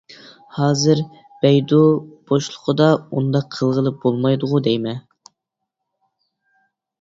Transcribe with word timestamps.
ھازىر 0.59 1.01
بەيدۇ 1.45 1.81
بوشلۇقىدا 2.31 2.87
ئۇنداق 2.95 3.45
قىلغىلى 3.57 3.93
بولمايدىغۇ 4.07 4.63
دەيمەن. 4.69 4.99